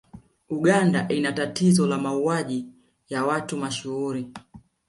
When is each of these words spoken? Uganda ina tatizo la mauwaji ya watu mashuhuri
Uganda 0.49 1.07
ina 1.09 1.31
tatizo 1.31 1.87
la 1.87 1.97
mauwaji 1.97 2.65
ya 3.09 3.25
watu 3.25 3.57
mashuhuri 3.57 4.29